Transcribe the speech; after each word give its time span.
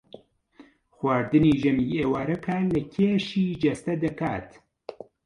خواردنی 0.95 1.51
ژەمی 1.61 1.95
ئێوارە 1.99 2.37
کار 2.45 2.63
لە 2.73 2.81
کێشی 2.93 3.57
جەستە 3.63 3.93
دەکات 4.03 4.49